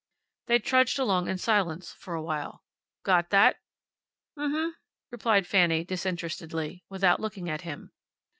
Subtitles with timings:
[0.47, 2.63] They trudged along in silence for a little while.
[3.03, 3.57] "Got that?"
[4.35, 4.75] "M m,"
[5.11, 7.91] replied Fanny, disinterestedly, without looking at him.